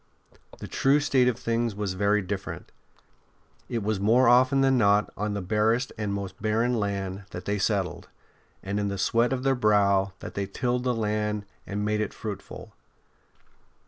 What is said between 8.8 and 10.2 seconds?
the sweat of their brow